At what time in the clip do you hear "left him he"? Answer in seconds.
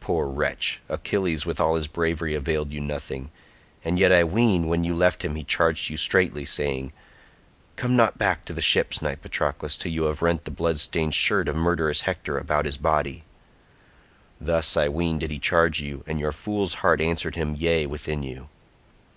4.92-5.44